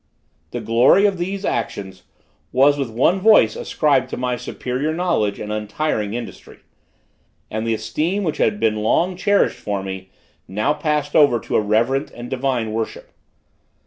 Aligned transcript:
The 0.49 0.61
glory 0.61 1.05
of 1.05 1.19
these 1.19 1.45
actions 1.45 2.05
was 2.51 2.75
with 2.75 2.89
one 2.89 3.19
voice 3.19 3.55
ascribed 3.55 4.09
to 4.09 4.17
my 4.17 4.35
superior 4.35 4.91
knowledge 4.95 5.39
and 5.39 5.51
untiring 5.53 6.15
industry; 6.15 6.61
and 7.51 7.67
the 7.67 7.75
esteem 7.75 8.23
which 8.23 8.37
had 8.37 8.59
been 8.59 8.77
long 8.77 9.15
cherished 9.15 9.57
for 9.59 9.83
me, 9.83 10.09
now 10.47 10.73
passed 10.73 11.15
over 11.15 11.39
to 11.41 11.55
a 11.55 11.61
reverent 11.61 12.09
and 12.15 12.31
divine 12.31 12.71
worship. 12.71 13.11